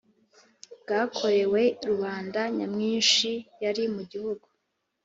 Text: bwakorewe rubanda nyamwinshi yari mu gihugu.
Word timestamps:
bwakorewe 0.81 1.61
rubanda 1.87 2.41
nyamwinshi 2.57 3.31
yari 3.63 3.83
mu 3.93 4.01
gihugu. 4.11 4.47